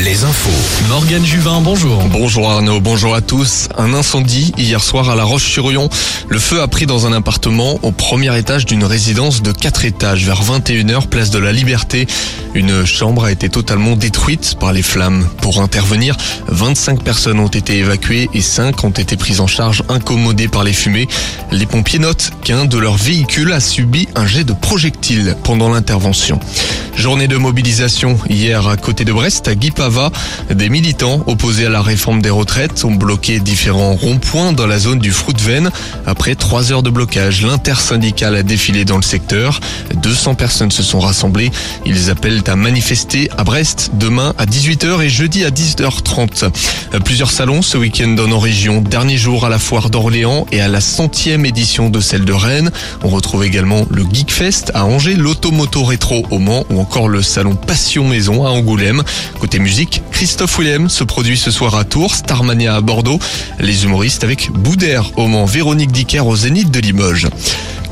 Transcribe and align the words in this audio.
Les 0.00 0.24
infos. 0.24 0.88
Morgane 0.88 1.24
Juvin, 1.24 1.60
bonjour. 1.60 2.02
Bonjour 2.10 2.50
Arnaud, 2.50 2.80
bonjour 2.80 3.14
à 3.14 3.20
tous. 3.20 3.68
Un 3.78 3.94
incendie 3.94 4.52
hier 4.58 4.82
soir 4.82 5.10
à 5.10 5.14
La 5.14 5.22
Roche-sur-Yon. 5.22 5.88
Le 6.28 6.38
feu 6.40 6.60
a 6.60 6.66
pris 6.66 6.86
dans 6.86 7.06
un 7.06 7.12
appartement 7.12 7.78
au 7.82 7.92
premier 7.92 8.36
étage 8.36 8.66
d'une 8.66 8.82
résidence 8.82 9.42
de 9.42 9.52
4 9.52 9.84
étages 9.84 10.24
vers 10.24 10.42
21h, 10.42 11.06
place 11.06 11.30
de 11.30 11.38
la 11.38 11.52
Liberté. 11.52 12.08
Une 12.54 12.84
chambre 12.84 13.26
a 13.26 13.30
été 13.30 13.48
totalement 13.48 13.94
détruite 13.94 14.56
par 14.58 14.72
les 14.72 14.82
flammes. 14.82 15.24
Pour 15.40 15.60
intervenir, 15.60 16.16
25 16.48 17.04
personnes 17.04 17.38
ont 17.38 17.46
été 17.46 17.78
évacuées 17.78 18.28
et 18.34 18.40
5 18.42 18.82
ont 18.82 18.90
été 18.90 19.16
prises 19.16 19.40
en 19.40 19.46
charge 19.46 19.84
incommodées 19.88 20.48
par 20.48 20.64
les 20.64 20.72
fumées. 20.72 21.06
Les 21.52 21.66
pompiers 21.66 22.00
notent 22.00 22.32
qu'un 22.42 22.64
de 22.64 22.78
leurs 22.78 22.96
véhicules 22.96 23.52
a 23.52 23.60
subi 23.60 24.08
un 24.16 24.26
jet 24.26 24.42
de 24.42 24.52
projectile 24.52 25.36
pendant 25.44 25.68
l'intervention. 25.72 26.40
Journée 26.96 27.28
de 27.28 27.36
mobilisation 27.36 28.16
hier 28.30 28.68
à 28.68 28.76
côté 28.76 29.04
de 29.04 29.12
Brest, 29.12 29.48
à 29.48 29.54
Guipava. 29.54 30.10
Des 30.50 30.68
militants 30.68 31.22
opposés 31.26 31.66
à 31.66 31.68
la 31.68 31.82
réforme 31.82 32.22
des 32.22 32.30
retraites 32.30 32.84
ont 32.84 32.94
bloqué 32.94 33.40
différents 33.40 33.94
ronds-points 33.94 34.52
dans 34.52 34.66
la 34.66 34.78
zone 34.78 35.00
du 35.00 35.10
Fruitven. 35.10 35.70
Après 36.06 36.34
trois 36.34 36.72
heures 36.72 36.82
de 36.82 36.90
blocage, 36.90 37.42
l'intersyndical 37.42 38.36
a 38.36 38.42
défilé 38.42 38.84
dans 38.84 38.96
le 38.96 39.02
secteur. 39.02 39.60
200 39.94 40.36
personnes 40.36 40.70
se 40.70 40.82
sont 40.82 41.00
rassemblées. 41.00 41.50
Ils 41.84 42.10
appellent 42.10 42.42
à 42.46 42.56
manifester 42.56 43.28
à 43.36 43.44
Brest 43.44 43.90
demain 43.94 44.32
à 44.38 44.46
18h 44.46 45.02
et 45.02 45.08
jeudi 45.08 45.44
à 45.44 45.50
10h30. 45.50 46.50
Plusieurs 47.04 47.30
salons 47.30 47.60
ce 47.60 47.76
week-end 47.76 48.08
dans 48.08 48.28
nos 48.28 48.38
régions. 48.38 48.80
Dernier 48.80 49.16
jour 49.16 49.44
à 49.44 49.48
la 49.48 49.58
foire 49.58 49.90
d'Orléans 49.90 50.46
et 50.52 50.60
à 50.60 50.68
la 50.68 50.80
centième 50.80 51.44
édition 51.44 51.90
de 51.90 52.00
celle 52.00 52.24
de 52.24 52.32
Rennes. 52.32 52.70
On 53.02 53.08
retrouve 53.08 53.44
également 53.44 53.84
le 53.90 54.04
Geekfest 54.10 54.70
à 54.74 54.86
Angers, 54.86 55.16
l'Automoto 55.16 55.84
Rétro 55.84 56.24
au 56.30 56.38
Mans 56.38 56.64
ou 56.70 56.83
encore 56.84 57.08
le 57.08 57.22
salon 57.22 57.54
Passion 57.54 58.06
Maison 58.06 58.44
à 58.44 58.50
Angoulême. 58.50 59.02
Côté 59.40 59.58
musique, 59.58 60.02
Christophe 60.10 60.58
Willem 60.58 60.90
se 60.90 61.02
produit 61.02 61.38
ce 61.38 61.50
soir 61.50 61.76
à 61.76 61.84
Tours, 61.84 62.14
Starmania 62.14 62.76
à 62.76 62.82
Bordeaux, 62.82 63.18
les 63.58 63.84
humoristes 63.84 64.22
avec 64.22 64.50
Boudère 64.52 65.10
au 65.16 65.26
Mans, 65.26 65.46
Véronique 65.46 65.92
Dicker 65.92 66.20
au 66.20 66.36
Zénith 66.36 66.70
de 66.70 66.80
Limoges. 66.80 67.28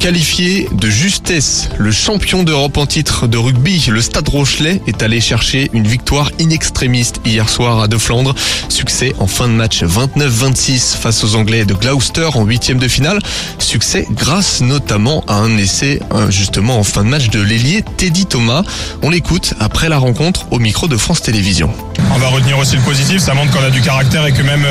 Qualifié 0.03 0.67
de 0.73 0.91
justesse, 0.91 1.69
le 1.79 1.93
champion 1.93 2.43
d'Europe 2.43 2.77
en 2.77 2.87
titre 2.87 3.29
de 3.29 3.39
rugby, 3.39 3.87
le 3.89 4.01
Stade 4.01 4.29
Rochelet, 4.29 4.83
est 4.89 5.01
allé 5.01 5.21
chercher 5.21 5.71
une 5.75 5.87
victoire 5.87 6.33
inextrémiste 6.41 7.21
hier 7.25 7.49
soir 7.49 7.81
à 7.81 7.87
De 7.87 7.97
Flandre. 7.97 8.35
Succès 8.69 9.13
en 9.21 9.29
fin 9.29 9.47
de 9.47 9.53
match 9.53 9.85
29-26 9.85 10.97
face 10.97 11.23
aux 11.23 11.37
Anglais 11.37 11.65
de 11.65 11.75
Gloucester 11.75 12.31
en 12.35 12.45
huitième 12.45 12.79
de 12.79 12.89
finale. 12.89 13.21
Succès 13.61 14.05
grâce 14.11 14.61
notamment 14.61 15.23
à 15.29 15.35
un 15.35 15.57
essai 15.57 16.01
justement 16.31 16.81
en 16.81 16.85
fin 16.85 17.05
de 17.05 17.09
match 17.09 17.31
de 17.31 17.41
l'ailier 17.41 17.85
Teddy 17.97 18.27
Thomas. 18.27 18.65
On 19.03 19.11
l'écoute 19.11 19.55
après 19.61 19.89
la 19.89 19.99
rencontre 19.99 20.49
au 20.51 20.59
micro 20.59 20.89
de 20.89 20.97
France 20.97 21.23
Télévisions. 21.23 21.71
On 22.15 22.19
va 22.19 22.29
retenir 22.29 22.59
aussi 22.59 22.77
le 22.77 22.83
positif, 22.83 23.19
ça 23.19 23.35
montre 23.35 23.51
qu'on 23.51 23.65
a 23.65 23.71
du 23.71 23.81
caractère 23.81 24.27
et 24.27 24.33
que 24.33 24.43
même 24.43 24.67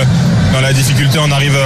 dans 0.53 0.61
la 0.61 0.73
difficulté 0.73 1.19
on 1.19 1.31
arrive 1.31 1.57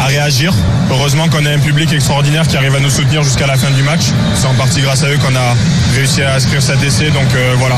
à 0.00 0.06
réagir. 0.06 0.52
Heureusement 0.90 1.28
qu'on 1.28 1.44
a 1.44 1.50
un 1.50 1.58
public 1.58 1.92
extraordinaire 1.92 2.46
qui 2.46 2.56
arrive 2.56 2.74
à 2.74 2.80
nous 2.80 2.90
soutenir 2.90 3.22
jusqu'à 3.22 3.46
la 3.46 3.56
fin 3.56 3.70
du 3.70 3.82
match. 3.82 4.12
C'est 4.34 4.46
en 4.46 4.54
partie 4.54 4.80
grâce 4.80 5.02
à 5.02 5.08
eux 5.08 5.18
qu'on 5.18 5.34
a 5.34 5.56
réussi 5.94 6.22
à 6.22 6.34
inscrire 6.34 6.62
cet 6.62 6.82
essai. 6.82 7.10
Donc 7.10 7.34
euh, 7.34 7.54
voilà, 7.58 7.76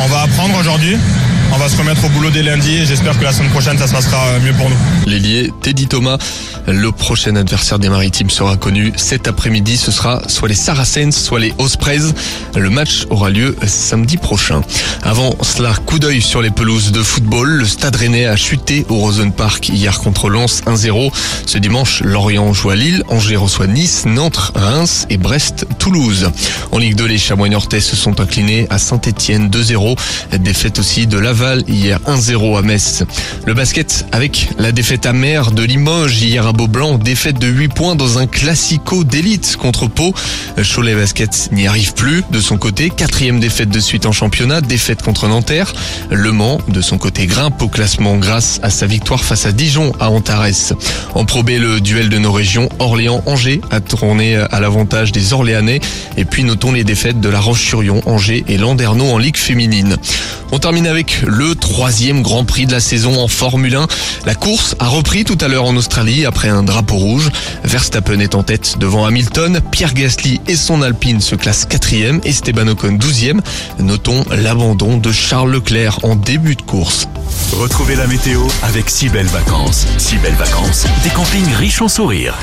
on 0.00 0.06
va 0.06 0.22
apprendre 0.22 0.56
aujourd'hui. 0.58 0.96
On 1.50 1.56
va 1.56 1.68
se 1.68 1.76
remettre 1.76 2.04
au 2.04 2.08
boulot 2.10 2.30
dès 2.30 2.42
lundi 2.42 2.76
et 2.76 2.86
j'espère 2.86 3.18
que 3.18 3.24
la 3.24 3.32
semaine 3.32 3.50
prochaine, 3.50 3.78
ça 3.78 3.86
se 3.86 3.92
passera 3.92 4.38
mieux 4.38 4.52
pour 4.52 4.68
nous. 4.68 4.76
L'ailier 5.06 5.50
Teddy 5.62 5.86
Thomas, 5.86 6.18
le 6.66 6.92
prochain 6.92 7.34
adversaire 7.36 7.78
des 7.78 7.88
Maritimes 7.88 8.30
sera 8.30 8.56
connu 8.56 8.92
cet 8.96 9.26
après-midi. 9.26 9.76
Ce 9.76 9.90
sera 9.90 10.22
soit 10.28 10.48
les 10.48 10.54
Saracens, 10.54 11.16
soit 11.16 11.40
les 11.40 11.54
Ospreys. 11.58 12.12
Le 12.54 12.70
match 12.70 13.06
aura 13.10 13.30
lieu 13.30 13.56
samedi 13.66 14.18
prochain. 14.18 14.60
Avant 15.02 15.34
cela, 15.42 15.72
coup 15.86 15.98
d'œil 15.98 16.20
sur 16.20 16.42
les 16.42 16.50
pelouses 16.50 16.92
de 16.92 17.02
football. 17.02 17.48
Le 17.48 17.64
Stade 17.64 17.96
Rennais 17.96 18.26
a 18.26 18.36
chuté 18.36 18.84
au 18.88 18.96
Rosen 18.96 19.32
Park 19.32 19.70
hier 19.70 19.98
contre 19.98 20.28
Lens 20.28 20.62
1-0. 20.66 21.10
Ce 21.46 21.58
dimanche, 21.58 22.02
Lorient 22.02 22.52
joue 22.52 22.70
à 22.70 22.76
Lille, 22.76 23.02
Angers 23.08 23.36
reçoit 23.36 23.66
Nice, 23.66 24.04
Nantes, 24.04 24.52
Reims 24.54 25.06
et 25.08 25.16
Brest, 25.16 25.66
Toulouse. 25.78 26.30
En 26.72 26.78
Ligue 26.78 26.96
2, 26.96 27.06
les 27.06 27.18
Chamois 27.18 27.48
Nortais 27.48 27.80
se 27.80 27.96
sont 27.96 28.20
inclinés 28.20 28.66
à 28.68 28.78
Saint-Etienne 28.78 29.48
2-0. 29.48 29.96
Défaite 30.38 30.78
aussi 30.78 31.06
de 31.06 31.18
la 31.18 31.32
hier 31.68 32.00
1-0 32.06 32.58
à 32.58 32.62
Metz. 32.62 33.04
Le 33.46 33.54
basket 33.54 34.06
avec 34.10 34.48
la 34.58 34.72
défaite 34.72 35.06
amère 35.06 35.52
de 35.52 35.62
Limoges 35.62 36.20
hier 36.20 36.46
à 36.46 36.52
Beaublanc, 36.52 36.98
défaite 36.98 37.38
de 37.38 37.46
8 37.46 37.68
points 37.68 37.94
dans 37.94 38.18
un 38.18 38.26
classico 38.26 39.04
d'élite 39.04 39.56
contre 39.56 39.86
Pau. 39.86 40.12
Cholet 40.74 40.94
Basket 40.96 41.50
n'y 41.52 41.68
arrive 41.68 41.94
plus 41.94 42.24
de 42.32 42.40
son 42.40 42.56
côté, 42.56 42.90
quatrième 42.90 43.38
défaite 43.38 43.68
de 43.68 43.78
suite 43.78 44.06
en 44.06 44.12
championnat, 44.12 44.60
défaite 44.60 45.02
contre 45.02 45.28
Nanterre. 45.28 45.72
Le 46.10 46.32
Mans 46.32 46.58
de 46.68 46.80
son 46.80 46.98
côté 46.98 47.26
grimpe 47.26 47.62
au 47.62 47.68
classement 47.68 48.16
grâce 48.16 48.58
à 48.64 48.70
sa 48.70 48.86
victoire 48.86 49.22
face 49.22 49.46
à 49.46 49.52
Dijon 49.52 49.92
à 50.00 50.10
Antares. 50.10 50.74
En 51.14 51.24
probé 51.24 51.58
le 51.58 51.80
duel 51.80 52.08
de 52.08 52.18
nos 52.18 52.32
régions, 52.32 52.68
Orléans-Angers 52.80 53.60
a 53.70 53.80
tourné 53.80 54.36
à 54.36 54.60
l'avantage 54.60 55.12
des 55.12 55.32
Orléanais 55.32 55.80
et 56.16 56.24
puis 56.24 56.42
notons 56.42 56.72
les 56.72 56.84
défaites 56.84 57.20
de 57.20 57.28
la 57.28 57.38
Roche-sur-Yon, 57.38 58.02
Angers 58.06 58.44
et 58.48 58.56
Landerneau 58.56 59.06
en 59.06 59.18
Ligue 59.18 59.36
féminine. 59.36 59.98
On 60.50 60.58
termine 60.58 60.86
avec 60.86 61.22
le 61.26 61.54
troisième 61.54 62.22
Grand 62.22 62.44
Prix 62.44 62.66
de 62.66 62.72
la 62.72 62.80
saison 62.80 63.20
en 63.20 63.28
Formule 63.28 63.74
1. 63.74 63.86
La 64.24 64.34
course 64.34 64.74
a 64.78 64.88
repris 64.88 65.24
tout 65.24 65.36
à 65.40 65.48
l'heure 65.48 65.66
en 65.66 65.76
Australie 65.76 66.24
après 66.24 66.48
un 66.48 66.62
drapeau 66.62 66.96
rouge. 66.96 67.30
Verstappen 67.64 68.18
est 68.20 68.34
en 68.34 68.42
tête 68.42 68.76
devant 68.78 69.04
Hamilton. 69.04 69.60
Pierre 69.70 69.92
Gasly 69.92 70.40
et 70.48 70.56
son 70.56 70.80
Alpine 70.80 71.20
se 71.20 71.34
classent 71.34 71.66
quatrième. 71.66 72.20
Esteban 72.24 72.66
Ocon 72.68 72.92
douzième. 72.92 73.42
Notons 73.78 74.24
l'abandon 74.30 74.96
de 74.96 75.12
Charles 75.12 75.52
Leclerc 75.52 75.98
en 76.02 76.16
début 76.16 76.56
de 76.56 76.62
course. 76.62 77.08
Retrouvez 77.52 77.96
la 77.96 78.06
météo 78.06 78.42
avec 78.62 78.90
si 78.90 79.08
belles 79.08 79.26
vacances. 79.26 79.86
Si 79.96 80.16
belles 80.18 80.34
vacances, 80.34 80.86
des 81.02 81.10
campings 81.10 81.52
riches 81.54 81.80
en 81.80 81.88
sourires. 81.88 82.34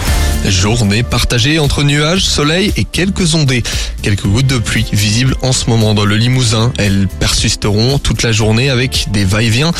Journée 0.45 1.03
partagée 1.03 1.59
entre 1.59 1.83
nuages, 1.83 2.25
soleil 2.25 2.73
et 2.75 2.83
quelques 2.83 3.35
ondées. 3.35 3.63
Quelques 4.01 4.25
gouttes 4.25 4.47
de 4.47 4.57
pluie 4.57 4.85
visibles 4.91 5.35
en 5.41 5.53
ce 5.53 5.69
moment 5.69 5.93
dans 5.93 6.05
le 6.05 6.15
Limousin. 6.17 6.73
Elles 6.77 7.07
persisteront 7.19 7.99
toute 7.99 8.23
la 8.23 8.31
journée 8.31 8.69
avec 8.69 9.05
des 9.11 9.25
va-et-vient 9.25 9.71